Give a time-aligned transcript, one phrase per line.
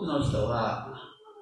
[0.00, 0.88] 多くの人は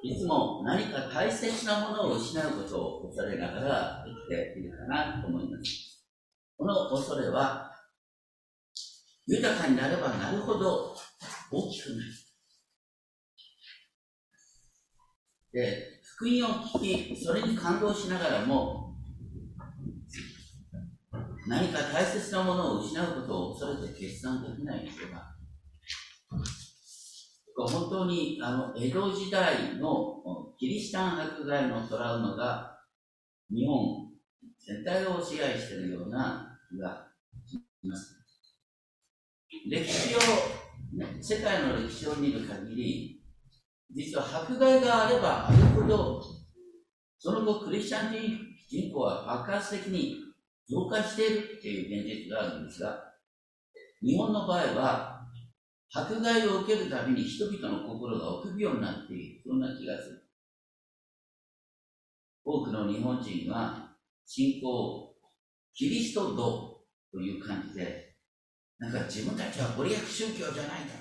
[0.02, 6.04] いつも何か大切なものを失うことを恐れながら生きているかなと思います。
[6.56, 7.70] この恐れは、
[9.26, 10.96] 豊かになればなるほど
[11.52, 12.02] 大きくなる。
[15.52, 18.96] で、福音を聞き、それに感動しながらも、
[21.46, 25.37] 何か大切なものを失うことを恐れて決断できない人が、
[27.66, 30.22] 本当にあの江戸時代の
[30.58, 32.78] キリシタン迫害のトラウマが
[33.50, 34.08] 日本
[34.64, 37.08] 全体を支配しているような気が
[37.80, 38.18] します。
[39.70, 40.18] 歴史を、
[41.20, 43.22] 世界の歴史を見る限り、
[43.94, 46.22] 実は迫害があればあるほど、
[47.18, 48.12] その後クリスチャン
[48.68, 50.16] 人口は爆発的に
[50.68, 53.14] 増加しているっていう現実があるんですが、
[54.02, 55.17] 日本の場合は、
[55.90, 60.24] 迫害を受けるたびに人々の心が臆病になっている、そんな気がする。
[62.44, 63.96] 多くの日本人は
[64.26, 65.14] 信仰、
[65.74, 68.16] キリスト道という感じで、
[68.78, 70.94] なんか自分たちはご利益宗教じゃないんだ。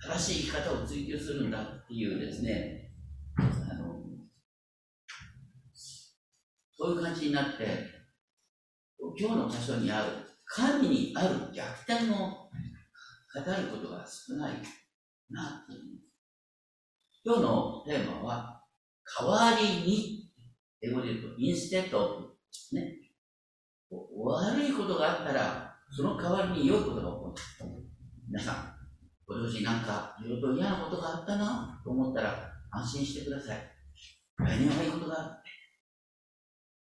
[0.00, 2.92] 正しい生き方を追求するんだっていうですね、
[3.38, 3.96] あの、
[6.76, 7.66] そういう感じになって、
[9.18, 10.12] 今日の箇所にある、
[10.46, 12.48] 神にある逆転を
[13.34, 14.52] 語ることが少ない
[15.30, 16.08] なっていう
[17.28, 18.62] 今日のテーマは、
[19.04, 20.30] 代わりに、
[20.80, 22.30] 英語で言うと、インステッド
[22.72, 22.94] ね。
[23.90, 27.42] 悪いことがあったら、その代わりに良いことが起こる。
[28.28, 28.74] 皆さん、
[29.26, 33.58] ご両親なんか、いろいろ嫌なことがあったなと思ったら、安心してください。
[34.38, 35.42] 来年はいいことがあ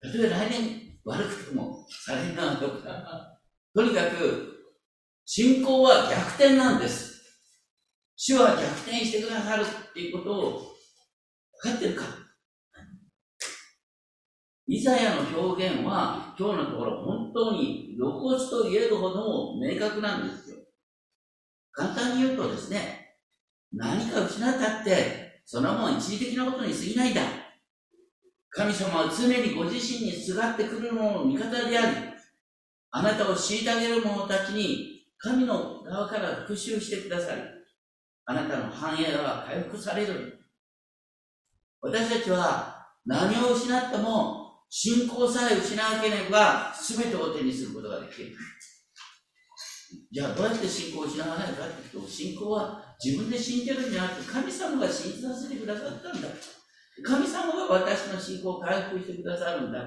[0.02, 0.18] る。
[0.18, 3.38] 例えば来年悪くても、されなとか。
[3.74, 4.51] とにかく、
[5.24, 7.22] 信仰は逆転なんです。
[8.16, 10.72] 主は逆転してくださるっていうことを
[11.62, 12.02] かってるか
[14.66, 20.56] イザヤの表現は、今日のところ本当に露骨と言えるほども明確なんですよ。
[21.72, 23.16] 簡単に言うとですね、
[23.72, 27.22] 何か失ったって、そのもん一時的なことに過ぎないんだ。
[28.50, 31.96] 神様は常にご自身にすがってくる者の味方であり、
[32.90, 34.91] あなたを虐げる者たちに
[35.22, 37.42] 神の側から復讐してくださり、
[38.24, 40.40] あなたの繁栄は回復される。
[41.80, 48.32] 私たちは何を失っても信仰さえ失わなければ全てを手にすることができる。
[50.10, 56.28] じゃあどうやって信仰を失わないかっていうと、信仰は自分で信じるんじゃなくて神様が信じさせてくださったんだ。
[57.04, 59.78] 神様が私の信仰を回復してくださるんだ。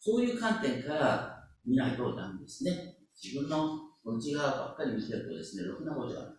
[0.00, 2.96] そういう観点から見ないとダメですね。
[3.22, 6.34] 自分の内側ばっかり見てるとですね、ろくなことはない。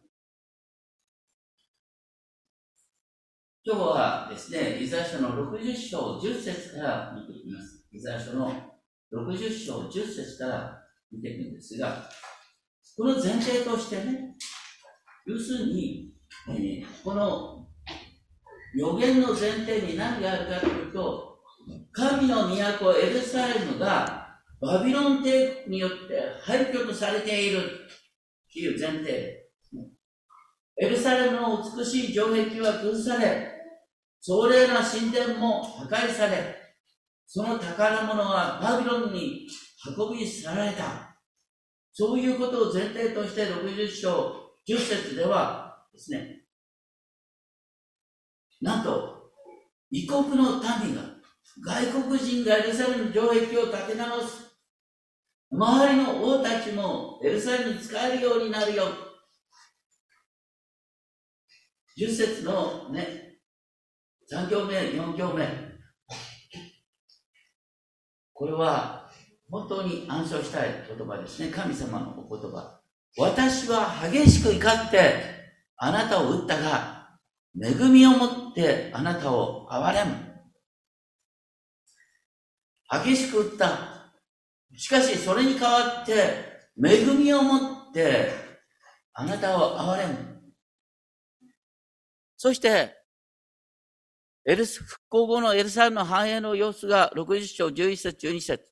[3.65, 7.87] 今日はですね、イザヤ書の60章10節から見ていきます。
[7.91, 8.51] イザヤ書の
[9.11, 10.77] 60章10節から
[11.11, 12.07] 見ていくんですが、
[12.95, 14.35] この前提としてね、
[15.25, 16.13] 要するに、
[16.49, 17.67] えー、この
[18.75, 21.39] 予言の前提に何があるかというと、
[21.91, 24.14] 神の都エルサレムが
[24.61, 27.61] バビロン帝国によって廃墟とされている
[28.51, 29.45] という前提。
[30.77, 33.51] エルサレムの美しい城壁は崩され、
[34.21, 36.55] 壮麗な神殿も破壊され、
[37.27, 39.47] その宝物はバビロンに
[39.97, 41.17] 運び去られた。
[41.93, 46.41] そういうことを前提として60章10節ではですね、
[48.61, 49.31] なんと、
[49.91, 51.01] 異国の民が、
[51.63, 54.44] 外国人がエルサレム城壁を建て直す。
[55.51, 58.85] 周りの王たちもエルサレムに使えるようになるよ。
[61.97, 63.37] 10節のね、
[64.31, 65.47] 3行目、4行目。
[68.33, 69.09] これは
[69.49, 71.51] 本当に暗唱したい言葉ですね。
[71.51, 72.81] 神様のお言葉。
[73.17, 75.23] 私は激しく怒って
[75.77, 77.17] あなたを打ったが、
[77.61, 80.15] 恵みを持ってあなたを憐れむ。
[83.05, 83.94] 激しく打った。
[84.77, 86.13] しかしそれに代わって
[86.83, 88.31] 恵みを持って
[89.13, 90.17] あなたを憐れむ。
[92.37, 92.95] そして
[94.45, 98.63] エルス、復興後のエルサレムの繁栄の様子が60章11節12節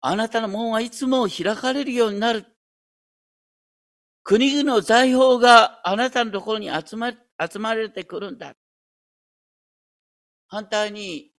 [0.00, 2.46] あなたの門はいつも開かれるようになる。
[4.22, 8.54] 国々の財宝があなたのところに集ま、集まれてくるんだ。
[10.48, 11.30] 反対に、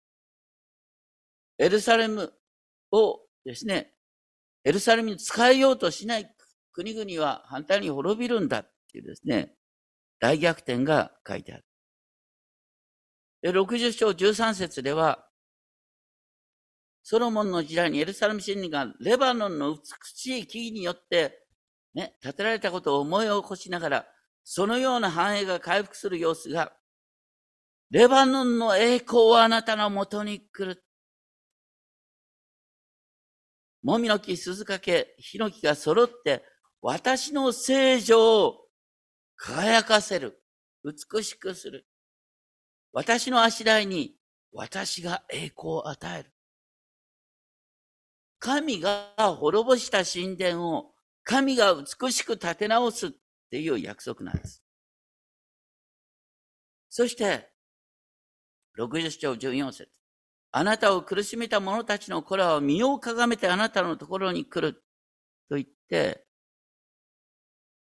[1.57, 2.33] エルサレム
[2.91, 3.93] をですね、
[4.63, 6.35] エルサレムに使えようとしない
[6.73, 9.53] 国々は反対に滅びるんだっていうですね、
[10.19, 11.65] 大逆転が書いてある。
[13.41, 15.27] で、60章13節では、
[17.03, 21.39] ソロモンの時代にエルサレム神がレバノンの美しい木々によって、
[21.95, 24.05] ね、建てられたことを思い起こしながら、
[24.43, 26.73] そのような繁栄が回復する様子が、
[27.89, 30.83] レバノンの栄光はあなたのもとに来る。
[33.83, 36.43] もみの木、鈴掛、ヒノキが揃って、
[36.81, 38.67] 私の聖女を
[39.35, 40.41] 輝かせる。
[40.83, 41.87] 美しくする。
[42.91, 44.15] 私の足台に
[44.51, 46.33] 私が栄光を与える。
[48.39, 50.91] 神が滅ぼした神殿を
[51.23, 53.11] 神が美しく建て直すっ
[53.51, 54.63] ていう約束なんです。
[56.89, 57.49] そして、
[58.77, 60.00] 60章14節
[60.53, 64.83] あなたを苦しめた者たちの子らは身をかがめてあなたのところに来る。
[65.49, 66.25] と言って、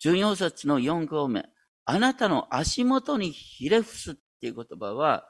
[0.03, 1.45] 14節の4行目。
[1.85, 5.27] あなたの足元にひれ伏すっていう言葉は、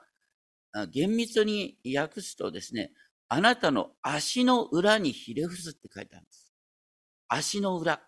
[0.91, 2.91] 厳密に訳すとですね、
[3.27, 6.53] あなたの足の裏にひれ伏すって書いてあるんです。
[7.27, 8.01] 足の裏。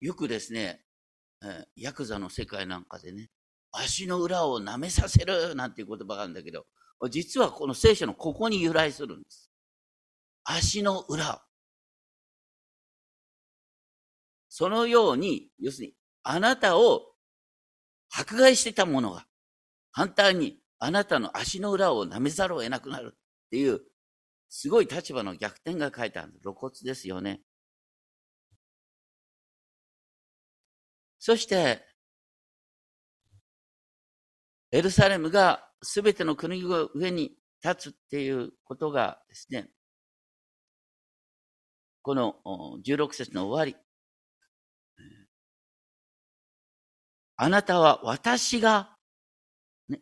[0.00, 0.84] よくですね、
[1.76, 3.30] ヤクザの世界なんかでね、
[3.72, 6.66] 足の裏を舐めさせるなんていう言葉があるんだけど、
[7.08, 9.50] 実はこの聖書のここに由来するんです。
[10.44, 11.42] 足の裏。
[14.48, 17.14] そのように、要するに、あなたを
[18.10, 19.26] 迫害してたものが、
[19.92, 23.18] 反対にあなたの足の裏を舐めざるを得なくなるっ
[23.50, 23.80] ていう、
[24.48, 26.32] すごい立場の逆転が書いてある。
[26.42, 27.42] 露骨ですよね。
[31.18, 31.86] そして、
[34.72, 37.32] エルサレムがすべての国の上に
[37.64, 39.68] 立つっていうことがですね、
[42.02, 42.36] この
[42.84, 43.76] 16節の終わり。
[47.36, 48.96] あなたは私が
[49.88, 50.00] ね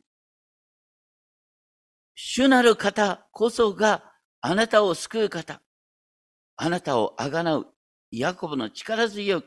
[2.15, 5.63] 主なる方こそがあなたを救う方。
[6.57, 7.67] あなたをあがなう
[8.11, 9.47] ヤコブの力強き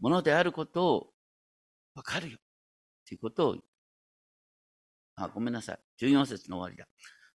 [0.00, 1.12] ものであることを
[1.94, 2.38] わかるよ。
[3.06, 3.56] ということを、
[5.16, 5.78] あ、ごめんなさい。
[6.04, 6.86] 14節の終わりだ。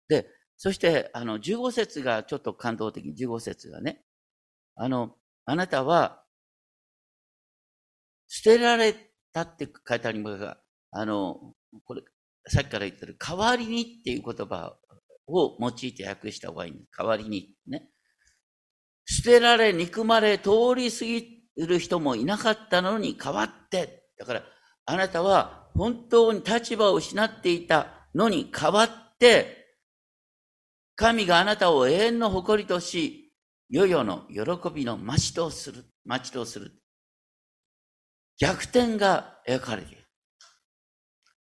[0.07, 3.09] で、そして、あの、15節がちょっと感動的。
[3.09, 4.03] 15節がね。
[4.75, 5.15] あの、
[5.45, 6.23] あなたは、
[8.27, 8.93] 捨てられ
[9.31, 10.57] たって書いてありますが、
[10.91, 11.53] あの、
[11.85, 12.01] これ、
[12.47, 14.77] さっきから言ってる、代わりにっていう言葉
[15.27, 16.89] を用いて訳した方がいいんです。
[16.97, 17.55] 代わりに。
[17.67, 17.89] ね。
[19.05, 24.09] 捨てられ、憎まれ、通り過ぎる人もいなかったのに代わって。
[24.17, 24.43] だから、
[24.85, 28.89] あなたは本当に立場を失っていたのに代わっ
[29.19, 29.67] て、
[30.95, 33.31] 神があなたを永遠の誇りとし、
[33.69, 36.71] 世々の喜びの待ちとする、待ちとする。
[38.39, 40.03] 逆転が描かれている。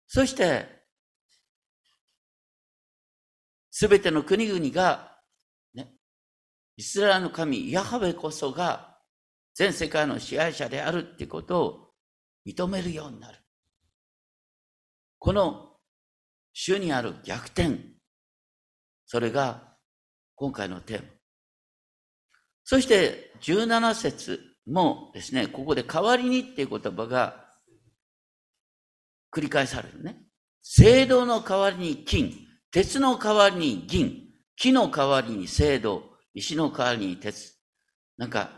[0.07, 0.81] そして、
[3.73, 5.19] すべての国々が、
[5.75, 5.93] ね、
[6.77, 8.99] イスラエルの神、ヤハウェこそが
[9.55, 11.91] 全世界の支配者であるってことを
[12.47, 13.40] 認めるようになる。
[15.21, 15.77] この
[16.55, 17.79] 主にある逆転、
[19.07, 19.77] それが
[20.35, 21.09] 今回のテーマ。
[22.65, 27.51] そして17節もですね、ここで代わりにっていう言葉が
[29.31, 30.23] 繰り返されるね。
[30.63, 32.33] 聖堂の代わりに金、
[32.71, 34.23] 鉄の代わりに銀、
[34.57, 36.03] 木の代わりに青銅、
[36.33, 37.59] 石の代わりに鉄。
[38.17, 38.51] なんか、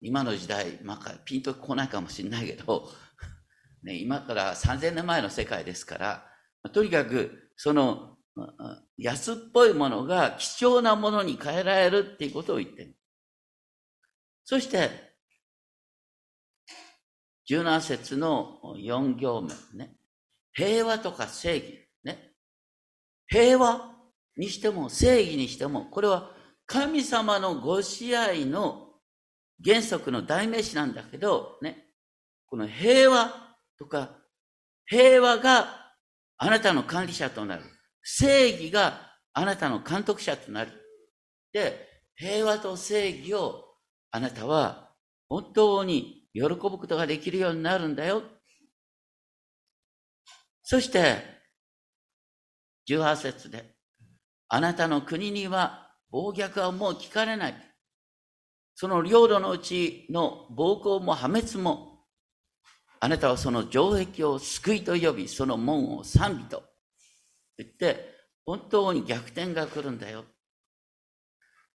[0.00, 2.88] 今の時代、まあ、ピンとこないかもしれないけど、
[3.82, 6.26] ね、今から3000年前の世界ですから、
[6.72, 8.16] とにかく、その、
[8.96, 12.96] 安っぽいものが貴重なものに変えられるっていうことを言ってる。
[14.44, 14.90] そして、
[17.50, 19.96] 17節の4行目ね。
[20.52, 22.32] 平和とか正義ね。
[23.26, 23.92] 平和
[24.36, 26.30] にしても正義にしても、これは
[26.66, 28.92] 神様のご支配の
[29.64, 31.86] 原則の代名詞なんだけど、ね、
[32.46, 33.49] この平和
[33.80, 34.10] とか、
[34.84, 35.94] 平和が
[36.36, 37.64] あなたの管理者となる。
[38.02, 40.72] 正義があなたの監督者となる。
[41.52, 43.64] で、平和と正義を
[44.10, 44.90] あなたは
[45.28, 48.22] 本当に喜ぶことができるようになるんだよ。
[50.62, 51.22] そして、
[52.86, 53.76] 18節で、
[54.48, 57.54] あなたの国には暴虐はもう聞かれない。
[58.74, 61.89] その領土のうちの暴行も破滅も、
[63.02, 66.62] あなたはその城壁を救いと呼び、その門を賛美と
[67.56, 68.14] 言って、
[68.44, 70.24] 本当に逆転が来るんだよ。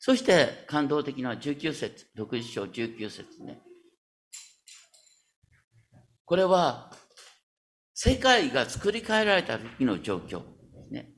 [0.00, 3.60] そして感動的な19節、60章19節ね。
[6.24, 6.90] これは
[7.94, 10.42] 世界が作り変えられた時の状況。
[10.90, 11.12] ね、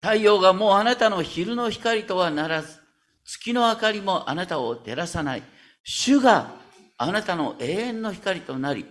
[0.00, 2.78] 太陽がもうあなたの昼の光とはならず、
[3.24, 5.42] 月の明かりもあなたを照らさない。
[5.82, 6.52] 主が
[6.96, 8.86] あなたの永遠の光となり、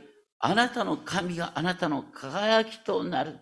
[0.47, 3.39] あなたの神があなたの輝きとなる。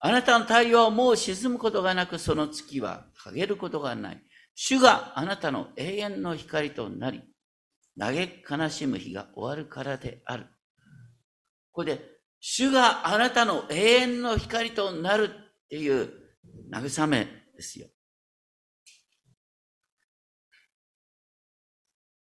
[0.00, 4.22] あなたの太陽はもう沈むことがなく、その月は陰ることがない。
[4.54, 7.22] 主があなたの永遠の光となり、
[8.00, 10.46] 嘆き悲しむ日が終わるからである。
[11.70, 12.02] これで、
[12.40, 16.10] 主があなたの永遠の光となるっていう
[16.72, 17.88] 慰めですよ。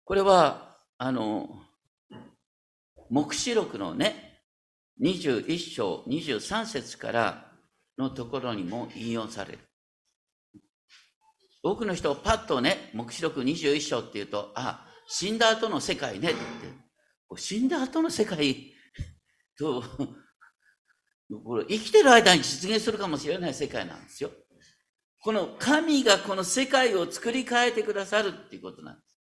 [0.04, 1.63] これは、あの、
[3.14, 4.40] 黙示録のね、
[5.00, 7.52] 21章23節から
[7.96, 9.58] のところにも引用される。
[11.62, 16.38] 多くの人を、パッとね、黙示録21章っていうと、あ、死んだ後の世界ねって。
[17.36, 18.74] 死んだ後の世界？
[19.56, 19.84] と、
[21.44, 24.32] これ生きてる間に実現するかもしれない世界なんですよ。
[25.20, 29.13] この神がこの世界を作り変えてくださるっていうことなんです。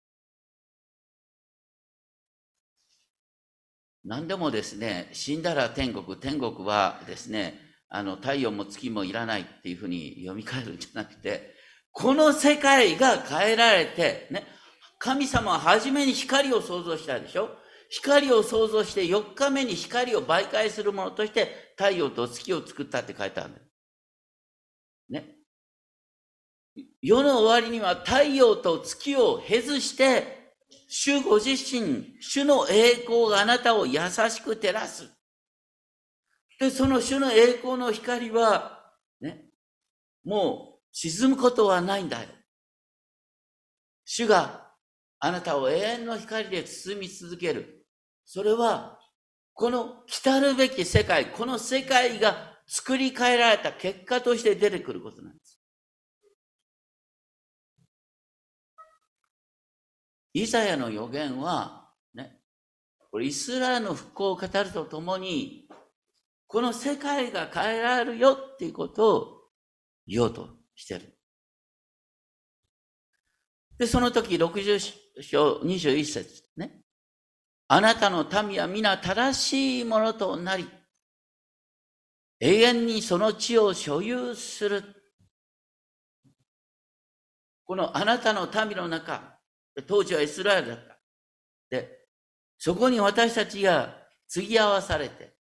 [4.04, 11.54] 何でもですね、死んだら天国、天国はですね、あの、太陽も月もいらないっていうふうに読み替えるんじゃなくて、
[11.92, 14.48] この世界が変えられて、ね、
[14.98, 17.50] 神様は初めに光を創造したでしょ？
[17.90, 23.60] 光を創造して4日目に光を媒介するものとして太陽と月を作ったって書いてあるんだ。
[25.10, 25.36] ね。
[27.02, 30.41] 世の終わりには太陽と月を経ずして、
[30.94, 35.10] 主ご自身、主の栄光があなたを優しく照らす。
[36.60, 39.46] で、その主の栄光の光は、ね、
[40.26, 42.28] もう沈むことはないんだよ。
[44.04, 44.70] 主が
[45.20, 47.86] あなたを永遠の光で包み続ける。
[48.26, 49.00] それは、
[49.54, 55.41] この来るべき世界、この世界が作り変えられた結果として出てくることなんです。
[60.34, 62.40] イザヤの予言は、ね、
[63.12, 65.68] これイスラエルの復興を語るとともに、
[66.48, 69.28] この世界が変えられるよっていうことを
[70.08, 71.18] 言おうとしてる。
[73.78, 76.82] で、その時60章21節ね。
[77.68, 80.68] あなたの民は皆正しいものとなり、
[82.40, 84.84] 永遠にその地を所有する。
[87.64, 89.31] このあなたの民の中、
[89.88, 90.98] 当時はイスラエルだった。
[91.70, 92.08] で、
[92.58, 93.96] そこに私たちが
[94.28, 95.34] 継ぎ合わされて、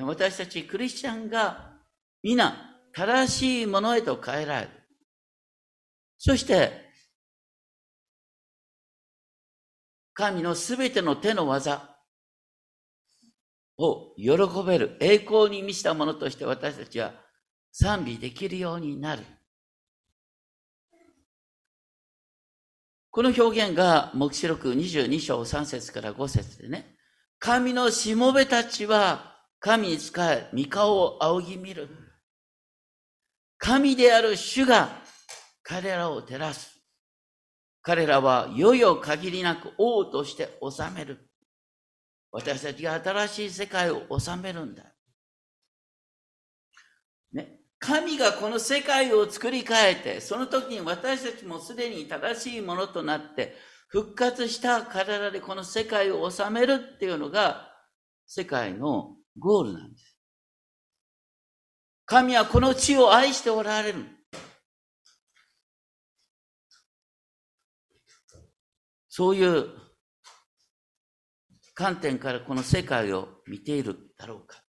[0.00, 1.78] 私たちクリスチャンが
[2.22, 4.70] 皆正しいものへと変えられる。
[6.18, 6.90] そして、
[10.14, 11.96] 神のすべての手の技
[13.78, 14.32] を喜
[14.66, 17.12] べる栄光に満ちたものとして私たちは
[17.72, 19.24] 賛美できるようになる。
[23.12, 26.96] この表現が黙示録22章3節から5節でね、
[27.38, 31.90] 神のしもべたちは神に仕え、御顔を仰ぎ見る。
[33.58, 35.02] 神である主が
[35.62, 36.80] 彼らを照らす。
[37.82, 41.18] 彼らは世々限りなく王として治める。
[42.30, 44.84] 私たちが新しい世界を治めるんだ。
[47.82, 53.56] 神がこの世界を作り変えて、その時に私たちもすでに正しいものとなって、
[53.88, 57.68] 復活した体でこの世界を治めるっていうのが、
[58.24, 60.16] 世界のゴールなんです。
[62.06, 64.04] 神はこの地を愛しておられる。
[69.08, 69.68] そういう
[71.74, 74.61] 観点からこの世界を見ているだろうか。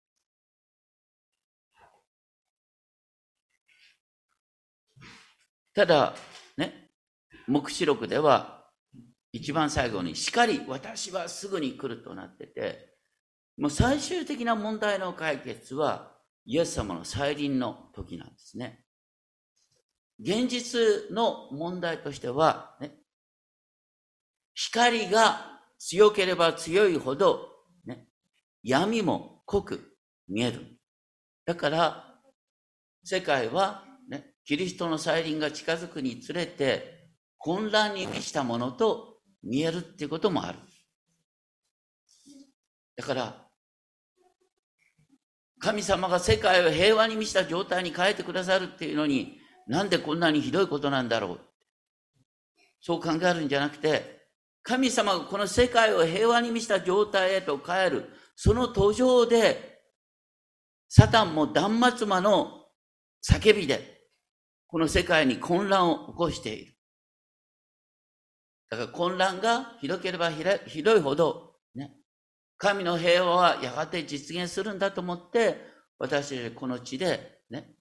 [5.74, 6.16] ただ、
[6.58, 6.92] ね、
[7.48, 8.62] 黙示録では
[9.34, 12.92] 一番最後に、しかり私はすぐに来るとなってて、
[13.58, 16.12] もう最終的な問題の解決は、
[16.46, 18.84] イエス様の再臨の時なんですね。
[20.20, 22.92] 現実の問題としては、ね、
[24.54, 27.48] 光が強ければ強いほど、
[27.86, 28.08] ね、
[28.64, 29.96] 闇も濃く
[30.28, 30.78] 見える。
[31.46, 32.20] だから、
[33.04, 33.86] 世界は、
[34.46, 40.60] キリストの再臨が近づくにつれて、混乱に満ちたものと見えるっていうこともある。
[42.96, 43.48] だから、
[45.60, 51.40] 神様が世界を平和に満ちた状態に変えてくださるっていうのに、なんでこんなにひどいことなんだろう。
[52.82, 54.22] そう考えるんじゃなくて、
[54.64, 59.80] 神様がこの世界を平和に満ちた状態へと変える、その途上で、
[60.90, 62.66] サタンも断末魔の
[63.24, 64.01] 叫びで、
[64.72, 66.74] この世界に混乱を起こしている。
[68.70, 71.92] だから混乱がひどければひどいほど、ね、
[72.58, 75.58] 神の平和はやがて実現するんだと思って、
[76.00, 77.76] 私たちこの地で、ね、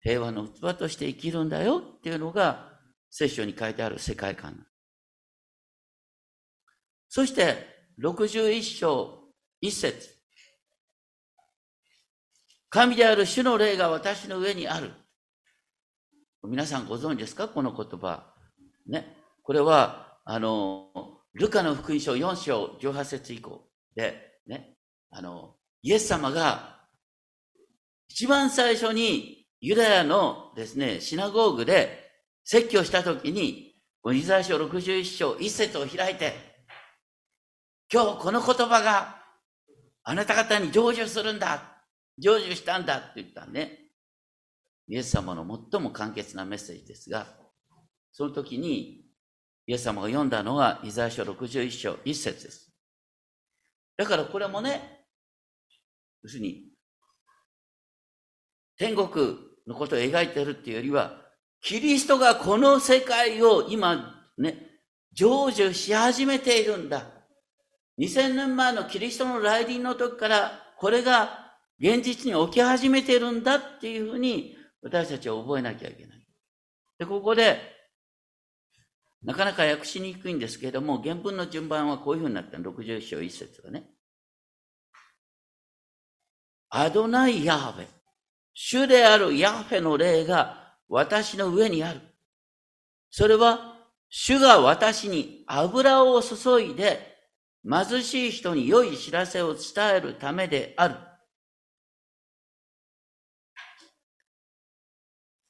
[0.00, 2.70] 平和の器として生きるんだよっていうのが、
[3.10, 4.66] 聖書に書いてある世界観。
[7.10, 7.66] そして、
[8.02, 9.24] 61章
[9.62, 10.08] 1節
[12.70, 14.92] 神である主の霊が私の上にある。
[16.42, 17.48] 皆さんご存知ですか？
[17.48, 18.32] この言葉。
[18.86, 19.16] ね。
[19.42, 20.88] これは、あの、
[21.34, 24.76] ルカの福音書4章18節以降で、ね。
[25.10, 26.80] あの、イエス様が
[28.08, 32.10] 一番最初にユダヤのですね、シナゴーグで
[32.44, 33.74] 説教したときに、
[34.12, 36.32] イザヤ書61章1節を開いて、
[37.92, 39.22] 今日この言葉が
[40.04, 41.82] あなた方に成就するんだ。
[42.18, 43.89] 成就したんだって言ったね。
[44.90, 47.28] イエス様の最も簡潔なメッセージですが、
[48.10, 49.04] その時に
[49.68, 52.74] イエス様が読んだのはイザヤ書61章1節です。
[53.96, 55.06] だからこれもね、
[56.24, 56.64] 要するに、
[58.76, 59.36] 天国
[59.68, 61.22] のことを描いてるっていうよりは、
[61.62, 64.56] キリストがこの世界を今ね、
[65.14, 67.06] 成就し始めているんだ。
[68.00, 76.26] 2000年前のキリストの来臨の時から、これが現実に起き始めているんだっていうふうに、私たちは覚えなきゃいけない。
[76.98, 77.58] で、ここで、
[79.22, 83.90] なかなか訳しにくいんですけれども、原文の順番はこういうふうになってる60章1節がね。
[86.70, 87.86] アドナイ・ヤーベ。
[88.54, 92.00] 主であるヤーフェの霊が私の上にある。
[93.10, 93.76] それは、
[94.08, 97.10] 主が私に油を注いで、
[97.68, 100.96] 貧しい人に良い知らせを伝えるためである。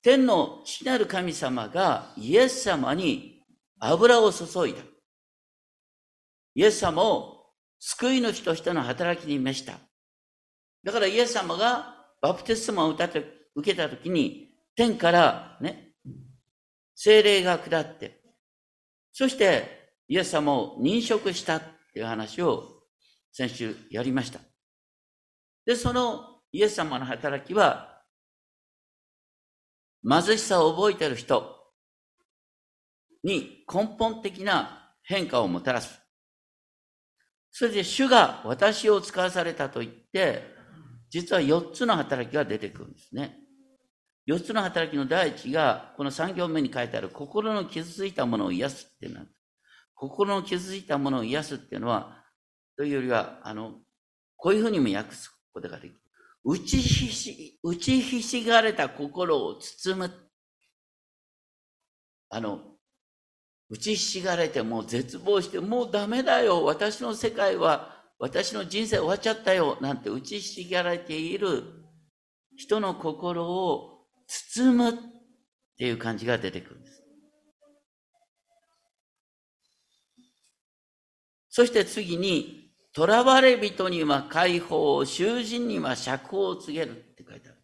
[0.03, 3.43] 天の父なる神様がイエス様に
[3.79, 4.81] 油を注いだ。
[6.55, 7.47] イエス様を
[7.79, 9.79] 救い主としての働きに召した。
[10.83, 13.09] だからイエス様がバプテスマを受
[13.63, 15.95] けたときに、天からね、
[16.95, 18.21] 精霊が下って、
[19.13, 22.83] そしてイエス様を認識したっていう話を
[23.33, 24.41] 先週やりました。
[25.65, 27.90] で、そのイエス様の働きは、
[30.09, 31.57] 貧しさを覚えている人
[33.23, 36.01] に根本的な変化をもたらす。
[37.51, 40.43] それで主が私を使わされたと言って、
[41.11, 43.37] 実は4つの働きが出てくるんですね。
[44.29, 49.27] 4つの働きの第一が、この3行目に書いてある、心の傷ついたものを癒すっていうのは、
[49.95, 52.25] 心の傷ついたものを癒すっていうのは、
[52.77, 53.75] というよりは、あの、
[54.37, 56.00] こういうふうにも訳すことができる。
[56.45, 60.11] 打ちひし、打ちひしがれた心を包む。
[62.31, 62.61] あの、
[63.69, 66.65] 打ちひしがれてもう絶望して、もうダメだよ。
[66.65, 71.63] 私の世界は私の人生終わっちゃったよ、なんて打ちひしがれている
[72.55, 74.95] 人の心を包むっ
[75.79, 77.03] ていう感じが出てくるんです。
[81.49, 82.60] そして次に、
[82.95, 87.59] 囚われ人には解放を、囚人には釈放を告げるって書いてある。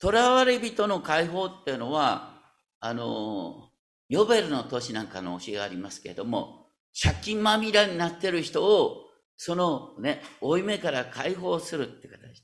[0.00, 2.40] 囚われ人の解放っていうのは、
[2.80, 3.70] あの、
[4.08, 6.70] ヨベルの年なんかの教えがありますけれども、
[7.00, 9.04] 借金まみれになってる人を、
[9.36, 12.42] そのね、負い目から解放するって形。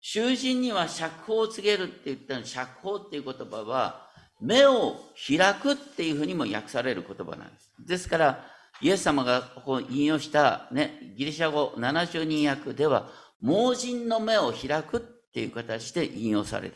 [0.00, 4.08] 囚人には釈放を告げるって言ったの、釈放っていう言葉は、
[4.40, 4.96] 目を
[5.26, 7.72] 開くっていうふうにも訳される言葉なんです。
[7.84, 13.10] ですから、イエス様がここ引用したね、ギリシャ語70人訳では、
[13.40, 15.00] 盲人の目を開くっ
[15.32, 16.74] ていう形で引用される。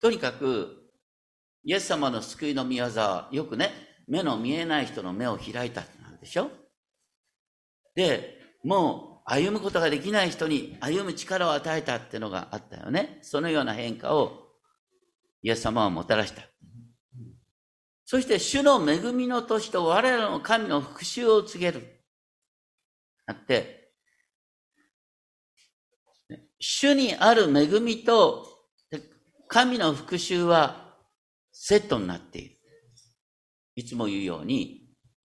[0.00, 0.82] とにかく、
[1.64, 3.72] イエス様の救いの御業は、よくね、
[4.06, 6.50] 目の見えない人の目を開いたってなんでしょ？
[7.94, 13.18] で、もう歩むことができない人に歩む力を与えたってのがあったよね。
[13.22, 14.48] そのような変化を
[15.42, 16.42] イエス様はもたらした。
[18.06, 22.02] そして主の恵みの年と我らの神の復讐を告げる。
[23.26, 23.92] あって、
[26.58, 28.46] 主にある恵みと
[29.48, 30.96] 神の復讐は
[31.52, 32.56] セットになっている。
[33.76, 34.84] いつも言うように、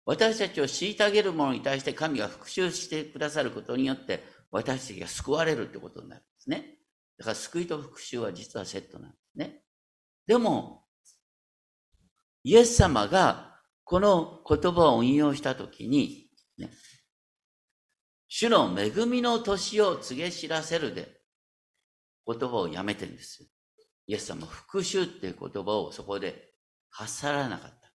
[0.06, 6.78] 私たちを虐げる者に対して神が復讐してくださることによって、私たちが救われるってことになるんですね。
[7.18, 9.62] だから救いと復讐は実はセットなんですね。
[10.28, 10.83] でも、
[12.44, 16.70] イエス様がこの言葉を引用したときに、ね、
[18.28, 21.22] 主の恵みの年を告げ知らせるで、
[22.26, 23.46] 言葉をやめてるんです。
[24.08, 26.52] イエス様、復讐っていう言葉をそこで
[26.90, 27.92] 発さらなかった。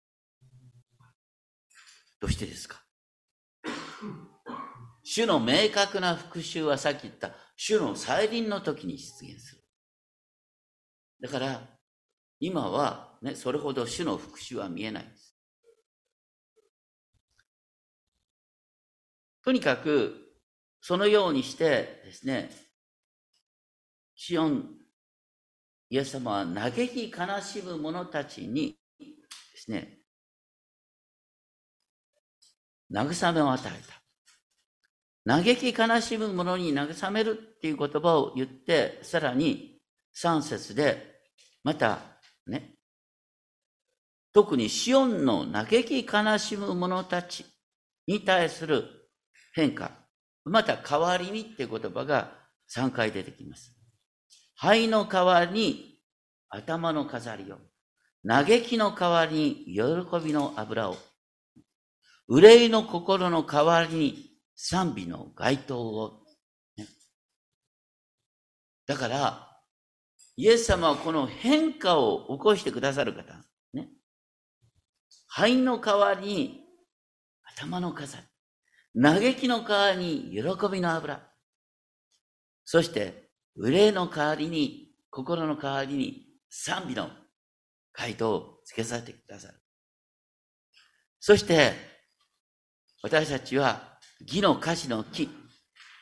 [2.21, 2.83] どうしてですか？
[5.03, 9.63] 主の明確な復讐はさっき言った主の再臨の時に出現する。
[11.23, 11.63] だから、
[12.41, 15.35] 今はね、それほど主の復讐は見えないです。
[19.45, 20.15] とにかく、
[20.81, 22.51] そのようにしてですね、
[24.15, 24.69] シオン、
[25.91, 29.07] イエス様は嘆き悲しむ者たちにで
[29.57, 29.99] すね、
[32.91, 33.99] 慰めを与えた。
[35.25, 39.81] 嘆き悲しむ者に慰めるっていう言葉を言って、さらに
[40.17, 41.21] 3節で、
[41.65, 42.01] また
[42.47, 42.78] ね、
[44.33, 47.45] 特にシオンの嘆き悲しむ者たち
[48.07, 48.85] に対する
[49.55, 49.93] 変化、
[50.45, 52.33] また代わりにって言葉が
[52.75, 53.75] 3回出てきます。
[54.55, 56.01] 灰の代わりに
[56.49, 57.59] 頭の飾りを、
[58.27, 60.97] 嘆きの代わりに喜びの油を、
[62.29, 66.25] 憂いの心の代わりに賛美の街灯を、
[68.87, 69.49] だから、
[70.37, 73.45] イエス様はこの変化を起こしてくださる方。
[75.29, 76.61] 灰の代わりに
[77.57, 78.25] 頭の飾り。
[79.01, 81.23] 嘆きの代わりに喜びの油。
[82.65, 87.11] そして、憂いの代わりに、心の代わりに賛美の
[87.93, 89.55] 回答をつけさせてくださる。
[91.21, 91.73] そして、
[93.03, 95.29] 私たちは義の歌詞の木、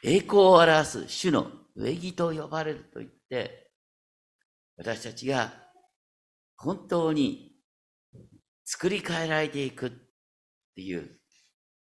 [0.02, 3.70] 栄光を表す主の上木と呼ばれると言って、
[4.76, 5.52] 私たちが
[6.56, 7.45] 本当に
[8.68, 9.90] 作り変えられていくっ
[10.74, 11.02] ていう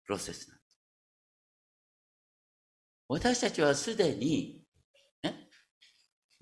[0.06, 0.78] プロセスなんです。
[3.10, 4.64] 私たちはすでに、
[5.22, 5.50] ね、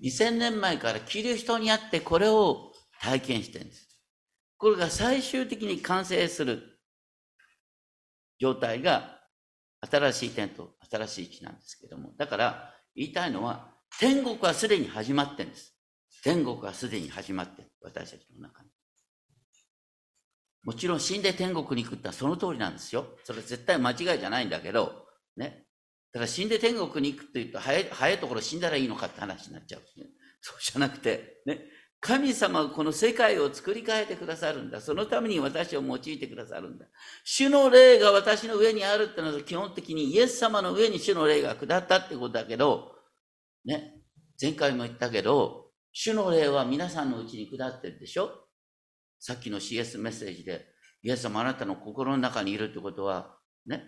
[0.00, 3.88] 2000年前からキリストにあってこれを体験してるんです。
[4.56, 6.78] これが最終的に完成する
[8.38, 9.18] 状態が
[9.80, 12.12] 新しい点と新しい地なんですけども。
[12.16, 15.74] だから言いたいのは、天国はすでに始まってるんです。
[16.22, 17.70] 天国はすでに始まってる。
[17.80, 18.67] 私たちの中に。
[20.68, 23.06] もちろん死んで天国に行くってのはその通りなんですよ。
[23.24, 25.64] それ絶対間違いじゃないんだけど、ね。
[26.12, 30.08] だ死んで天国に行くって言うと早い、早いところ死んだらいいのかって話になっちゃう、ね。
[30.42, 31.60] そうじゃなくて、ね。
[32.00, 34.82] 神様がこの世界を作り変えてくださるんだ。
[34.82, 36.84] そのために私を用いてくださるんだ。
[37.24, 42.92] 主の霊が私の上にあるってのは基本的にイエス様の上に主の霊が下ったってことだけど、
[43.64, 43.94] ね、
[44.38, 48.47] 前回も言ったけど、主の霊は皆さんのうちに下ってるでしょ
[49.18, 50.66] さっきの CS メッセージで、
[51.02, 53.84] イエス様あなたの心の中にいるってことは、ね、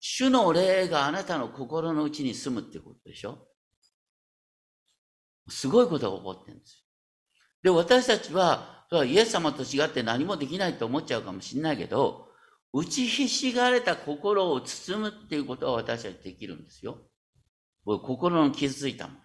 [0.00, 3.48] 主の霊があなたの心の内に住むってことでしょ？
[5.48, 6.84] すごいことが起こってるんです。
[7.62, 12.28] で、私たちは、イエス様と違って何もできないと思っちゃうかもしれないけど、
[12.72, 16.98] 打ちひしがれた心を包むっていうことは私たちできるんですよ。
[17.84, 19.20] 心の傷ついたもの。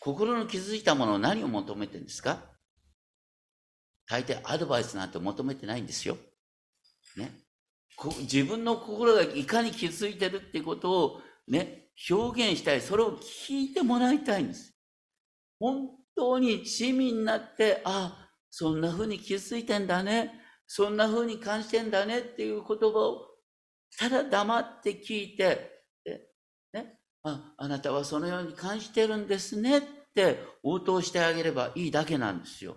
[0.00, 2.51] 心の傷ついたものを何を求めてるんですか？
[4.12, 6.18] 大抵アドバイスなんて求めてないんですよ。
[7.16, 7.32] ね。
[8.20, 14.74] 自分の心がいかに傷ついてるっていうことをね、表現したい、それを聞いてもらいたいんです。
[15.58, 20.38] 本当に市民になって、あ、そんな風に気づいてんだね。
[20.66, 23.28] そんな風に感じてんだねっていう言葉を、
[23.98, 25.70] ただ黙って聞いて、
[26.74, 29.82] ね、あ、あなたはそのように感じてるんですねっ
[30.14, 32.76] て応答してあげればいいだけなんですよ。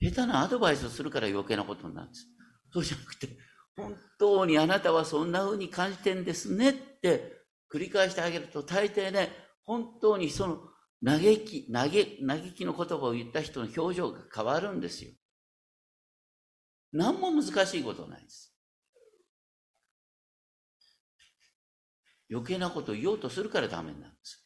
[0.00, 2.26] 下手なアドバイスをするから余計なことになるんです。
[2.72, 3.28] そうじゃなくて、
[3.76, 7.32] 本当にあなたはそんな風に感じてんですねって
[7.72, 9.30] 繰り返してあげると大抵ね、
[9.64, 10.60] 本当にその
[11.04, 11.90] 嘆き、嘆
[12.26, 15.12] 嘆きの言葉を言った人の表情が変わるんですよ。
[16.92, 18.54] 何も難しいことないです。
[22.30, 24.37] 余計なことを言おうとするからダメなんです。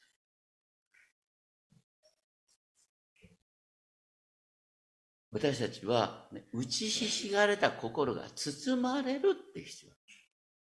[5.33, 9.93] 私たちは、ね、打ちひしがれた心が包まれるって必要。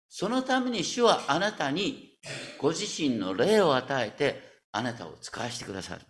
[0.08, 2.18] そのために主はあなたに
[2.58, 4.40] ご自身の霊を与えて
[4.72, 6.00] あなたを使わせてくださる。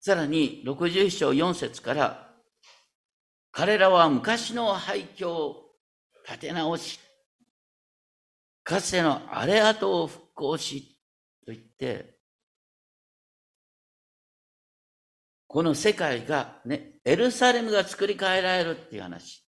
[0.00, 2.32] さらに61章4節から
[3.52, 5.56] 彼らは昔の廃墟を
[6.26, 6.98] 立て直し、
[8.64, 10.98] かつての荒れ跡を復興し、
[11.44, 12.11] と言って、
[15.52, 19.46] この世界がね、エルサレムが作り変えられるっていう話。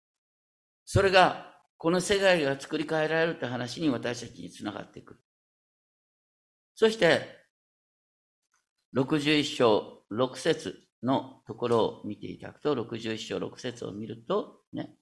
[0.85, 5.19] それが、この世界が作り変えられるって話に私たちにつながってくる。
[6.73, 7.27] そして、
[8.95, 14.95] 61章6節のところを見ていただくと、61章6節を見ると、ね、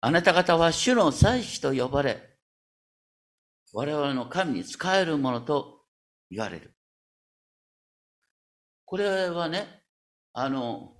[0.00, 2.38] あなた方は主の祭司と呼ばれ、
[3.74, 5.82] 我々の神に仕えるものと
[6.30, 6.75] 言われる。
[8.86, 9.82] これはね、
[10.32, 10.94] あの、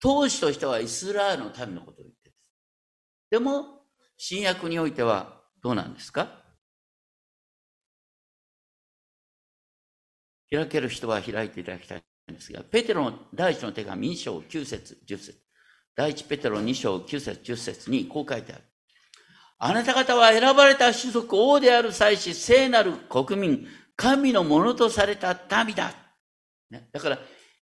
[0.00, 2.36] 当時としてはイスラエルの民のことを言ってるです。
[3.30, 6.28] でも、新約においてはどうなんですか？
[10.50, 15.38] 開ける人は開いていただきたいんですが、ペテロの第一の手紙2章9節10節
[15.96, 18.64] 第一ペテロ2章9節10節にこう書いてある。
[19.58, 23.66] あなた方は選ばれた種族、王である祭司、聖なる国民、
[23.96, 25.94] 神のものとされた民だ。
[26.72, 27.18] ね、だから、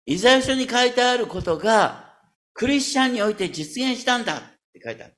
[0.05, 2.13] イザヤ書に書いてあることが、
[2.53, 4.41] クリスチャンにおいて実現したんだっ
[4.73, 5.13] て書いてある。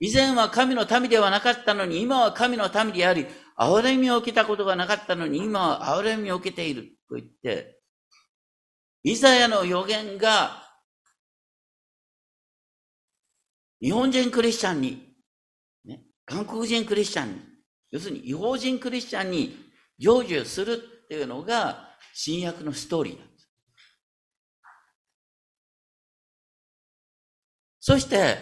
[0.00, 3.26] 以前は神の民ではなかったのに、今は神の民であり、
[3.58, 7.78] 憐れみを受けたことがなかったのに、今は憐れみを受けていると言って、
[9.02, 10.62] イザヤの予言が、
[13.82, 15.14] 日本人クリスチャンに、
[15.84, 17.40] ね、韓国人クリスチャンに、
[17.90, 19.54] 要するに違法人クリスチャンに
[19.98, 23.24] 成就するっていうのが、新約のストーリーな
[27.86, 28.38] そして、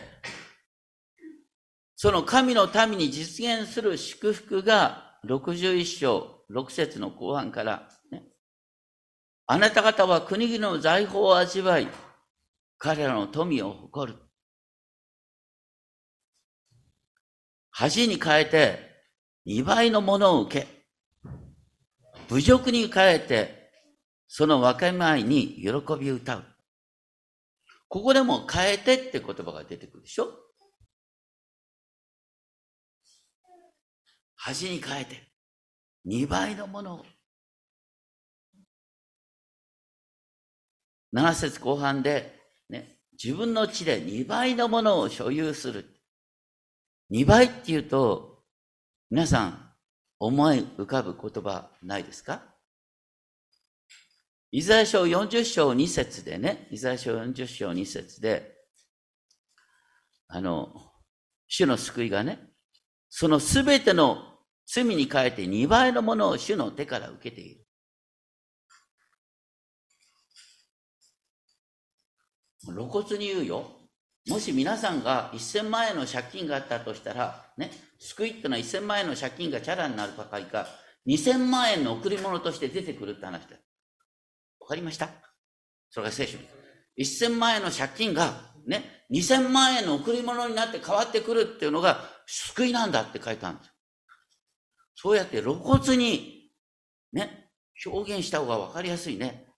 [1.97, 8.23] その神の民に実現する祝福が61章6節の後半から、ね、
[9.49, 11.89] あなた方は国々の財宝を味わい、
[12.79, 14.19] 彼らの富を誇る。
[17.73, 18.79] 恥に変えて
[19.49, 20.69] 2倍のものを受け、
[22.29, 23.73] 侮辱に変えて
[24.29, 26.52] その分け前に喜び歌う。
[27.93, 30.29] ここでも変えてって言葉が出てくるでしょ？
[34.35, 35.31] 恥に変えて
[36.07, 37.05] 2倍のものを。
[41.15, 42.35] 7節後半で、
[42.71, 45.85] ね、自分の地で2倍のものを所有する。
[47.11, 48.43] 2倍っていうと、
[49.11, 49.71] 皆さん
[50.19, 52.52] 思い浮かぶ言葉ないですか？
[54.55, 58.53] イザヤ書40章2節でね、イザヤ書40章2節で、
[60.29, 60.93] あの、
[61.49, 62.39] 主の救いがね、
[63.09, 64.19] そのすべての
[64.67, 67.65] 罪に変えて2倍のものを主の手から受けている。
[72.67, 73.71] 露骨に言うよ。
[74.29, 80.67] もし皆さんが1000万円の借金があったとしたら、ね、救いってのは1000万円の借金がチャラになるばかりか、
[81.07, 83.57] 2000万円の贈り物として出てくるって話だ。
[84.63, 85.09] わかりました？
[85.91, 86.45] それが聖書に。
[86.99, 93.73] 1000万円の借金が、ね、2000万円の贈り物になって変わってくるっていうのが救いなんだって書いてあるんですよ。
[94.95, 96.51] そうやって露骨に、
[97.13, 97.51] ね、
[97.85, 99.49] 表現した方が分かりやすいね。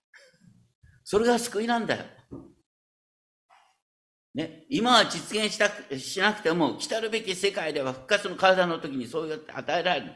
[1.03, 2.05] それが救いなんだよ。
[4.33, 10.07] ね、今は実現したしなくても、来たるべき世界では復活の体の時にそうやって与えられる。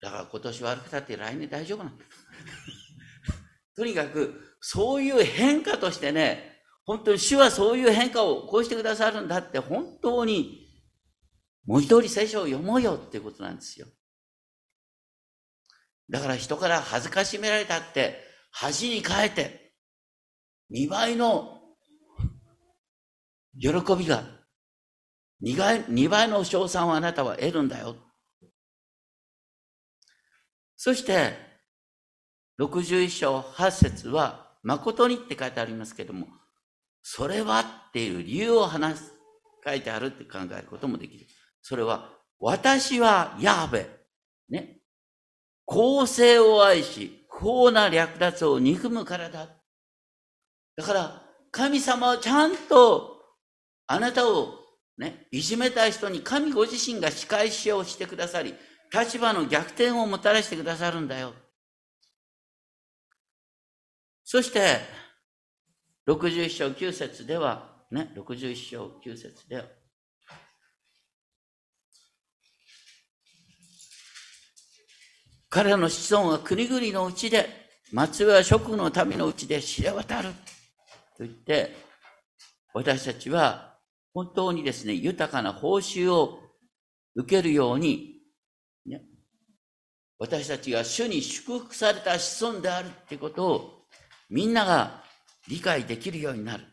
[0.00, 2.04] だから今年悪くたって来年大丈夫なんだ。
[3.76, 10.66] とにかく、そういう変化としてね、本当に主はそういう変化を起こしてくださるんだって、本当に、
[11.66, 13.86] もう一人聖書を読もうよっていうことなんですよ。
[16.08, 19.74] だから人から恥ずかしめられたって、恥に変えて、
[20.72, 21.60] 2倍の
[23.60, 24.24] 喜びが、
[25.42, 27.96] 2倍 ,2 倍の賞賛をあなたは得るんだよ。
[30.76, 31.45] そして、
[32.60, 36.28] 61章8節は、誠にって書いてありますけども、
[37.02, 39.12] それはっていう理由を話す、
[39.64, 41.26] 書いてあるって考えることもできる。
[41.62, 43.88] それは、私はヤーベ。
[44.48, 44.80] ね。
[45.64, 49.48] 公正を愛し、不法な略奪を憎むからだ。
[50.76, 53.22] だから、神様はちゃんと、
[53.86, 54.66] あなたを
[54.98, 58.54] ね、いじめたい人に神ご自身が仕返しをしてくださり、
[58.92, 61.34] 立場の逆転をもたらしてくださるんだよ。
[64.28, 64.80] そして、
[66.08, 69.64] 61章9節では、ね、61章9節では、
[75.48, 77.48] 彼らの子孫は国々のうちで、
[78.12, 80.30] 末は職の民のうちで知れ渡る。
[81.16, 81.76] と言って、
[82.74, 83.78] 私たちは
[84.12, 86.40] 本当にですね、豊かな報酬を
[87.14, 88.22] 受けるように、
[88.86, 89.02] ね、
[90.18, 93.75] 私たちが主に祝福された子孫であるってことを、
[94.28, 95.02] みんなが
[95.48, 96.64] 理解できるようになる。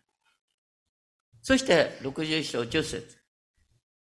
[1.42, 3.18] そして、61章10節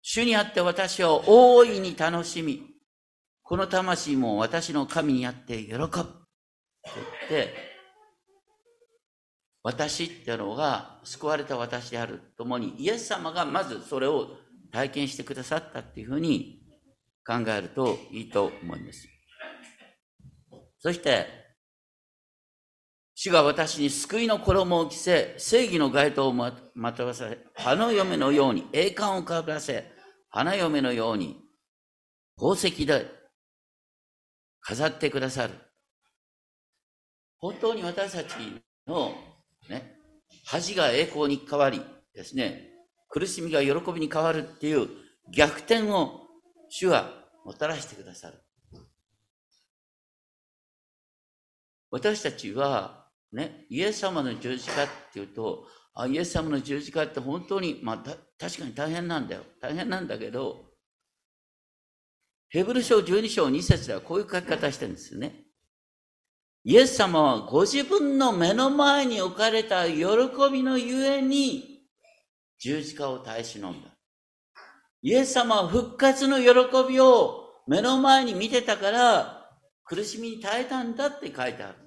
[0.00, 2.62] 主にあって私を大いに楽しみ、
[3.42, 5.88] この魂も私の神にあって喜ぶ。
[5.88, 5.96] と
[6.94, 7.54] 言って、
[9.64, 14.28] 私っていうのが救われた私であるともに、イエス様がまずそれを
[14.70, 16.62] 体験してくださったっていうふうに
[17.26, 19.08] 考えるといいと思います。
[20.78, 21.45] そして、
[23.18, 26.52] 主が私に救いの衣を着せ、正義の街灯をま
[26.92, 29.90] とわせ、花嫁のように栄冠をかぶらせ、
[30.28, 31.42] 花嫁のように
[32.36, 33.10] 宝石で
[34.60, 35.54] 飾ってくださる。
[37.38, 38.34] 本当に私たち
[38.86, 39.14] の
[39.70, 39.96] ね、
[40.44, 41.80] 恥が栄光に変わり
[42.12, 42.68] ですね、
[43.08, 44.88] 苦しみが喜びに変わるっていう
[45.32, 46.20] 逆転を
[46.68, 47.10] 主は
[47.46, 48.34] もたらしてくださる。
[51.90, 53.05] 私たちは、
[53.36, 59.42] ね、イエス様の十字架っていうと、あイエス様の十字架って本当に、まあ、確かに大変なんだよ。
[59.60, 60.64] 大変なんだけど、
[62.48, 65.44] ヘブル書12章2節ではこういう書き方してるんですよね。
[66.64, 70.04] イエス様はご自分の目の前に置かれた喜
[70.50, 71.82] びのゆえに
[72.58, 73.90] 十字架を耐え忍んだ。
[75.02, 76.48] イエス様は復活の喜
[76.88, 79.50] びを目の前に見てたから
[79.84, 81.85] 苦しみに耐えたんだって書いてある。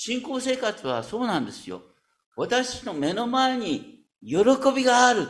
[0.00, 1.82] 信仰生活はそうなんですよ。
[2.36, 4.36] 私の目の前に喜
[4.72, 5.26] びがある。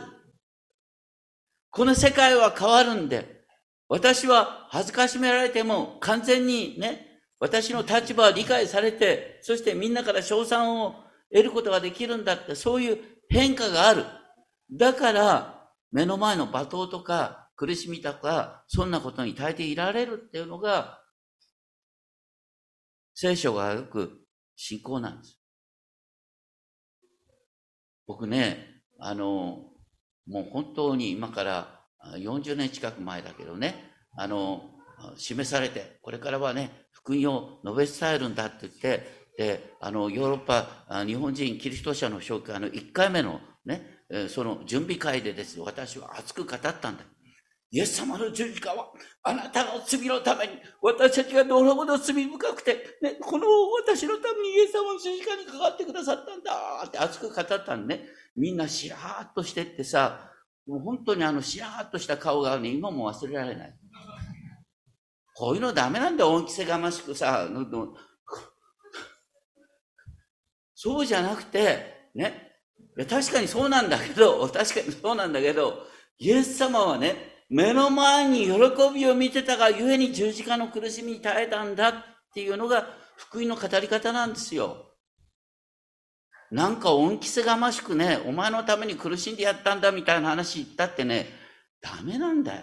[1.71, 3.45] この世界は変わるんで、
[3.87, 10.97] 私は恥ずかしめられても完全にね、私の立場は理解されて、そしてみんなから称賛を
[11.31, 14.05] 得ることができるんだって、そういう変化がある。
[14.71, 21.01] だから、目の前の罵倒とか苦しみとか、そんなことに耐えていられるっていうのが、
[23.15, 24.28] 聖書がよく
[24.61, 25.39] 信仰なんです。
[28.05, 29.63] 僕ね、あの、
[30.27, 31.85] もう本当に今から
[32.17, 33.75] 40年近く前だけどね、
[34.17, 34.69] あの、
[35.15, 47.05] 示されて、これからはね、福音を述べ伝えるんだって言って、で、あの、ヨーロッパ、日本人キリスト者の紹介の1回目のね、その準備会でですね、私は熱く語ったんだ。
[47.71, 53.45] イエス様の十字架は、あなたの罪のために、私たちがどれほど罪深くて、ね、この
[53.85, 58.07] 私のためにイエス様の十字架にかかってくださったんだって熱く語ったんね。
[58.35, 60.31] みんなしらーっとしてってさ、
[60.65, 63.79] もう本当にあのしらーっとした顔がね、今も忘れられない。
[65.35, 67.47] こういうのダメなんだよ、恩着せがましくさ。
[70.73, 72.51] そうじゃなくて、ね、
[73.07, 75.85] 確かにそうなんだけど、確かにそうなんだけど、
[76.17, 78.53] イエス様はね、目の前に喜
[78.93, 81.93] びを見てたがゆえに十字架の苦しみに耐えたんだっ
[82.33, 84.85] ていうのが福音の語り方なんですよ。
[86.51, 91.27] なんか恩着せがましくね、お前のために苦しんでやったんだみたいな話言ったってね、
[91.81, 92.61] ダメなんだよ。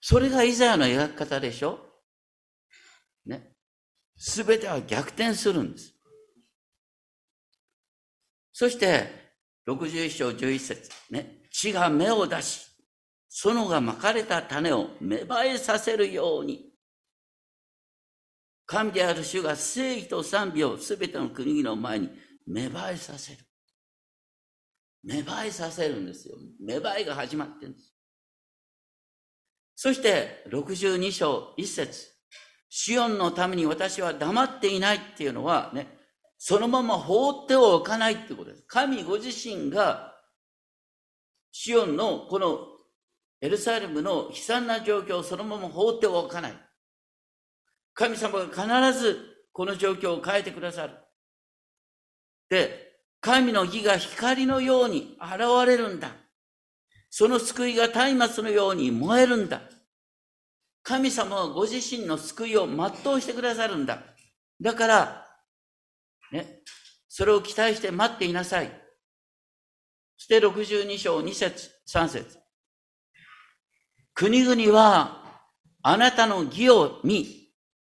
[0.00, 1.78] それがイザヤの描き方でしょ？
[3.26, 3.52] ね。
[4.16, 5.94] すべては逆転するんです。
[8.60, 9.08] そして、
[9.66, 12.66] 61章11節ね、地が芽を出し、
[13.30, 16.70] 園がまかれた種を芽生えさせるように、
[18.66, 22.10] 神である主が正義と賛美をすべての国々の前に
[22.46, 23.38] 芽生えさせる。
[25.04, 26.36] 芽生えさせるんですよ。
[26.62, 27.94] 芽生えが始まってるんです。
[29.74, 32.08] そして、62章1節
[32.68, 35.99] シオンのために私は黙っていないっていうのはね、
[36.42, 38.64] そのまま放っておかないってことです。
[38.66, 40.14] 神ご自身が、
[41.52, 42.66] シオンのこの
[43.42, 46.54] エルサレムの悲惨な状況をそのまま放っておかない。
[47.92, 49.18] 神様が必ず
[49.52, 50.94] この状況を変えてくださる。
[52.48, 56.10] で、神の義が光のように現れるんだ。
[57.10, 59.60] その救いが松明のように燃えるんだ。
[60.82, 64.02] 神様はご自身の救いを全うしてくださるんだ。
[64.58, 65.29] だから、
[66.32, 66.60] ね、
[67.08, 68.68] それを期待して待っていなさい。
[70.16, 72.38] そして62章2節3節
[74.14, 75.20] 国々は
[75.82, 77.26] あなたの義を見、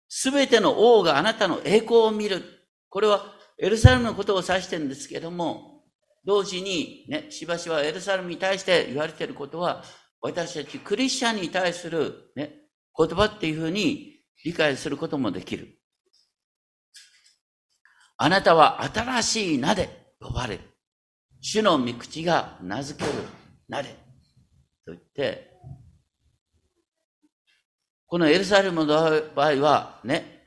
[0.08, 2.42] すべての王があなたの栄光を見る。
[2.88, 5.84] これはエルサレムのことを指してるんですけども、
[6.24, 9.84] 同時にね、しばしばエルサレムに対して言われていることは、
[10.20, 12.52] 私たちクリスチャンに対するね、
[12.96, 15.78] 言葉っていうふうに理解することもできる。
[18.16, 19.88] あなたは新しい名で
[20.20, 20.60] 呼ばれる。
[21.40, 23.18] 主の御口が名付ける
[23.68, 23.88] 名で。
[24.86, 25.50] と言って、
[28.06, 30.46] このエルサレムの場合はね、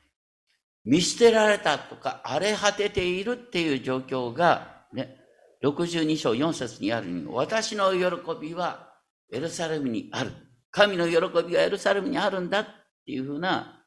[0.86, 5.18] 見捨てられたとか荒れ果てているっていう状況がね、
[5.64, 8.00] 62章4節にあるに、私の喜
[8.40, 8.94] びは
[9.34, 10.32] エルサレムにある。
[10.72, 11.16] 神の喜
[11.46, 12.66] びがエルサレムにあるんだっ
[13.06, 13.84] ていうふうな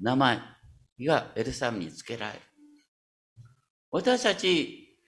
[0.00, 0.40] 名前
[1.00, 2.40] がエルサレムに付けられる。
[3.90, 4.98] 私たち、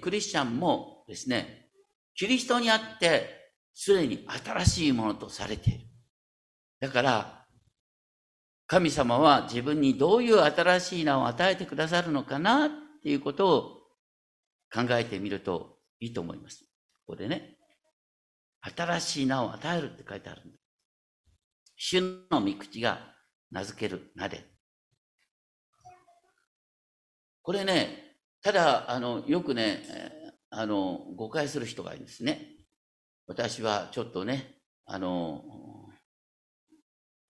[0.00, 1.70] クリスチャンもですね、
[2.14, 5.86] キリストにあってすでに新しいものとされている。
[6.80, 7.46] だから、
[8.66, 12.70] 神様は自分にどういう新しい名を与えてくださるのかなっ
[13.02, 13.62] ていうことを
[14.74, 16.64] 考えてみるといいと思います。
[17.06, 17.56] ここでね、
[18.60, 20.58] 新しい名を与えるって書いてあるんだ。
[21.76, 22.00] 主
[22.30, 23.14] の御口が
[23.50, 24.44] 名付ける名で。
[27.42, 28.05] これね、
[28.46, 29.82] ただ、あの、よくね、
[30.50, 32.46] あの、誤解する人がいるんですね。
[33.26, 35.42] 私はちょっとね、あの、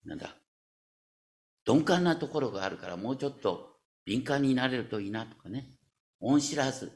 [0.05, 0.35] なんだ、
[1.65, 5.71] 鈍感なところがあるからもうちょっと敏感になれるといいなとかね。
[6.19, 6.91] 恩知らず。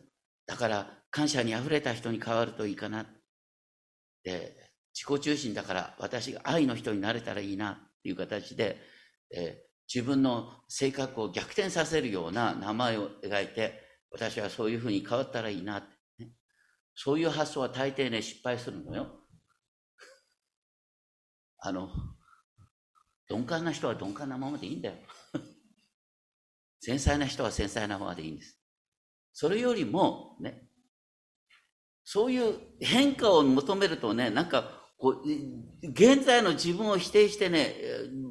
[0.46, 3.08] だから感謝に溢れた人に変わるといいかな。
[4.24, 4.56] で、
[4.94, 8.78] 自己中心だから私が愛の人になれたらいいなっていう形で、
[9.36, 16.32] えー、自分の性格を逆転させるような名前を描いて、私はそういうふうに変わったらいいなって、ね。
[16.96, 19.08] そういう発想は大抵ね、失敗するのよ。
[21.60, 21.90] あの、
[23.30, 24.96] 鈍感な人は鈍感なままでいいんだよ。
[26.82, 28.60] 繊細な人は繊細なままでいいんです。
[29.34, 30.68] それよりも、ね、
[32.04, 37.76] そういう変化を求めるとね、なんか、こう、現在の自分を否定してね、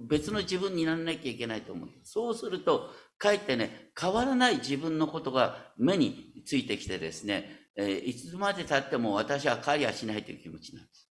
[0.08, 1.88] 別の自分にならなきゃいけないと思う。
[2.02, 2.90] そうすると、
[3.20, 11.10] かえってね、変わらない自分のことが目についてきてですね、えー、いつまで経っても私は変わりはしないという気持ちなんです。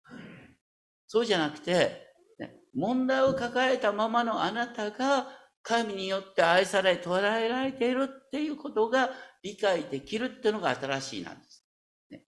[1.06, 5.26] そうじゃなくて、ね問題を抱えたままのあなたが
[5.62, 9.10] 神によって愛され、捉えられているっていうことが
[9.42, 11.66] 理解できるっていうのが新しいなんです。
[12.10, 12.22] ね、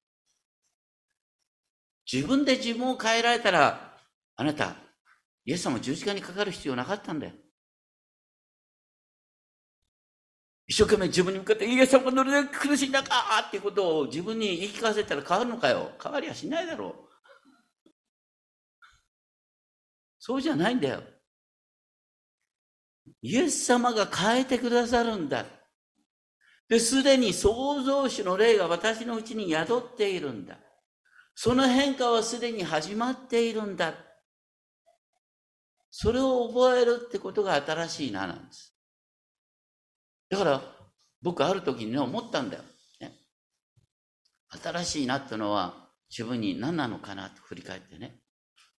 [2.10, 3.96] 自分で自分を変えられたら、
[4.36, 4.76] あなた、
[5.46, 7.32] イエス様十字架にかかる必要なかったんだよ。
[10.70, 13.12] 一生懸命自分に向かって、イエス様がどれだけ苦しいんだか
[13.44, 15.90] っていうことを自分に言い聞かせたら変わるのかよ。
[16.00, 17.90] 変わりはしないだろう。
[20.20, 21.02] そうじゃないんだよ。
[23.20, 25.44] イエス様が変えてくださるんだ。
[26.68, 30.56] で、すでに創造主の霊が私のうちに宿っているんだ。
[31.34, 33.92] その変化はすでに始まっているんだ。
[35.90, 38.69] それを覚えるってことが新しいななんです。
[40.30, 40.62] だから、
[41.22, 42.62] 僕ある時にね、思ったんだよ。
[43.00, 43.12] ね、
[44.62, 48.20] 新しいなってのは自分に何なのかなと振り返ってね。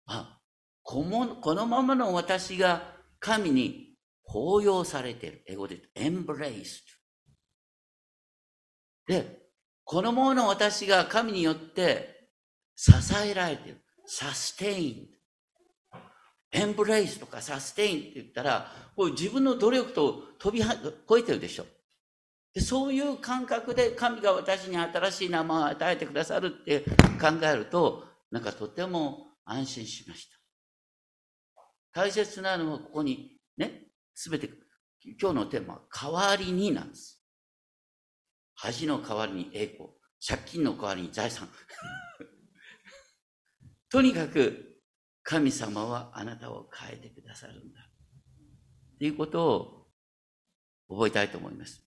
[0.05, 0.39] あ、
[0.81, 3.95] このままの私が神に
[4.25, 5.43] 抱擁されている。
[5.47, 6.81] 英語で言うと、embraced。
[9.07, 9.41] で、
[9.83, 12.29] このままの私が神によって
[12.75, 12.91] 支
[13.23, 13.83] えられている。
[14.09, 15.20] sustained。
[16.51, 20.75] エンブレイスとかサステインって言ったら、こう自分の努力と飛び越
[21.19, 21.65] えてるでしょ。
[22.53, 26.81] でそういう感覚で神が私に新しい名前を与えてくださるって
[27.19, 30.37] 考えると、なんかとても安心しました。
[31.93, 33.83] 大切なのはここにね、
[34.13, 34.49] すべて、
[35.19, 37.23] 今日のテーマは代わりになんです。
[38.55, 39.89] 恥の代わりに栄光、
[40.25, 41.49] 借金の代わりに財産。
[43.89, 44.70] とにかく、
[45.23, 47.79] 神様はあなたを変えてくださるんだ。
[48.95, 49.87] っていうことを
[50.89, 51.83] 覚えたいと思います。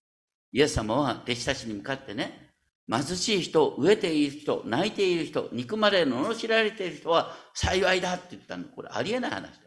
[0.51, 2.53] イエス様は弟子たちに向かってね、
[2.89, 8.65] 貧しい人、飢えている人、泣いている人、憎まれ、罵られている人は幸いだって言ったの。
[8.65, 9.65] これありえない話だ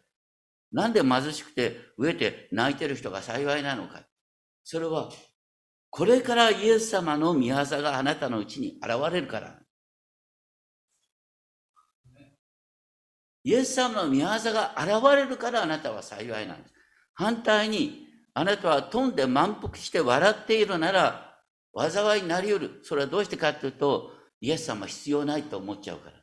[0.70, 4.02] なんで貧しくて飢えて泣いてる人が幸いなのか。
[4.64, 5.10] それは、
[5.90, 9.58] これからイエス様の御業があなたのうちに現れるから。
[13.48, 16.74] イエス様の御業が現れるからあなたは幸いなんです。
[17.14, 21.34] 反対に、あなたは飛んで満腹して笑っているなら、
[21.74, 22.80] 災いになり得る。
[22.82, 26.16] それはどうしてかというと、イエス様必要ないと思っちゃうから。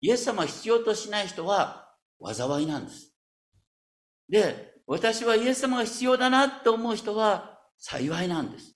[0.00, 3.12] イエス様必要としない人は、災いなんです。
[4.30, 8.74] で、私はイエス様が必要だなと思う人は幸いなんです。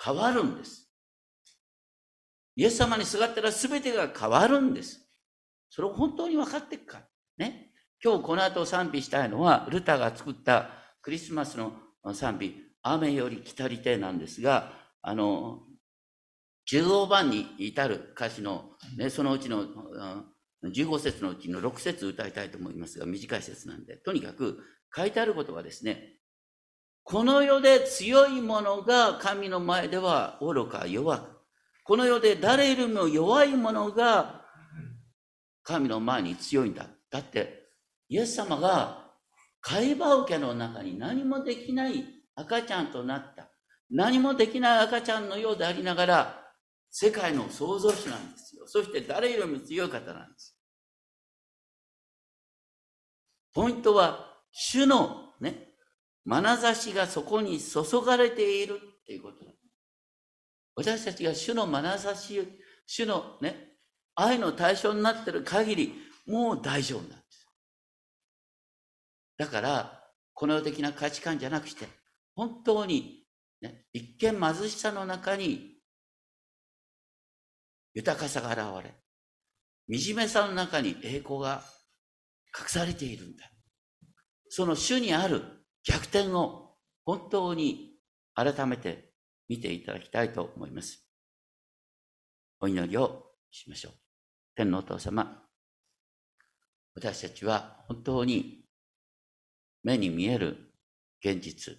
[0.00, 0.92] 変わるんです。
[2.54, 5.05] イエス様にすがったら全てが変わるんです。
[5.76, 7.02] それを本当に分かっていくか。
[7.36, 7.70] ね。
[8.02, 10.70] 今日この後賛美したいのは、ルタが作った
[11.02, 11.74] クリスマスの
[12.14, 14.72] 賛美、雨より来たりてなんですが、
[15.02, 15.64] あの、
[16.72, 19.66] 15番に至る歌詞の、ね、そのうちの、
[20.64, 24.58] 15節のうちの6節歌いたいと思いますが、短い節なんで、とにかく
[24.96, 26.14] 書いてあることはですね、
[27.02, 31.36] この世で強い者が神の前では愚か弱く、
[31.84, 34.45] この世で誰よりも弱い者が
[35.66, 36.86] 神の前に強いんだ。
[37.10, 37.66] だって、
[38.08, 39.10] イエス様が
[39.60, 42.04] 会話受けの中に何もできない
[42.36, 43.50] 赤ちゃんとなった。
[43.90, 46.44] 何もできない赤ちゃんのようでありながら、
[46.90, 48.62] 世界の創造主なんですよ。
[48.66, 50.56] そして誰よりも強い方なんです。
[53.52, 55.74] ポイントは、主のね、
[56.24, 59.44] 眼差しがそこに注がれているっていうこと
[60.76, 62.40] 私たちが主の眼差し、
[62.86, 63.75] 主のね、
[64.16, 65.94] 愛の対象になってる限り、
[66.26, 67.46] もう大丈夫なんです。
[69.38, 70.02] だから、
[70.32, 71.86] この世的な価値観じゃなくして、
[72.34, 73.26] 本当に、
[73.60, 75.76] ね、一見貧しさの中に
[77.94, 78.94] 豊かさが現れ、
[79.98, 81.62] 惨めさの中に栄光が
[82.58, 83.44] 隠されているんだ。
[84.48, 85.42] その主にある
[85.84, 87.92] 逆転を本当に
[88.34, 89.12] 改めて
[89.48, 91.06] 見ていただきたいと思います。
[92.60, 94.05] お祈りをしましょう。
[94.56, 95.42] 天皇お父様、
[96.94, 98.64] 私たちは本当に
[99.82, 100.72] 目に見える
[101.22, 101.76] 現実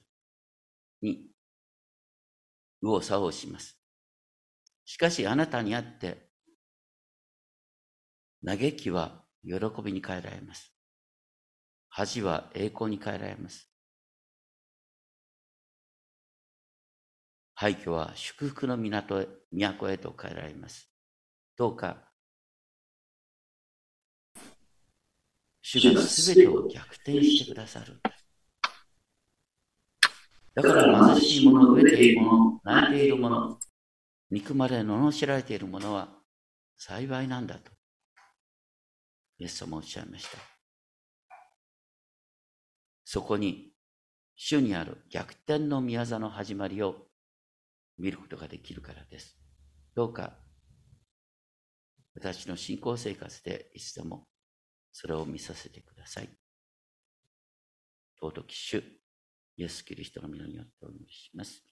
[1.01, 1.31] に
[2.83, 3.81] 右往左往します。
[4.85, 6.29] しかしあなたにあって、
[8.45, 10.71] 嘆きは喜びに変えられます。
[11.89, 13.71] 恥は栄光に変えられます。
[17.55, 20.91] 廃墟は祝福の港へ、都へと変えられます。
[21.57, 22.06] どうか、
[25.69, 27.99] 主がすべてを逆転してくださる。
[30.55, 33.59] だから貧しい者、飢えている者、泣いている者、
[34.29, 36.07] 憎まれ、罵られている者は
[36.77, 37.69] 幸いなんだと、
[39.39, 40.37] イエス様おっしゃいました。
[43.03, 43.73] そこに、
[44.37, 47.09] 主にある逆転の宮座の始まりを
[47.97, 49.37] 見ることができるからです。
[49.95, 50.37] どうか、
[52.15, 54.29] 私の信仰生活でいつでも
[54.99, 56.29] それを見させてください。
[58.19, 58.83] 尊き主、
[59.55, 61.63] イエス・キリストの皆によってお祈りします。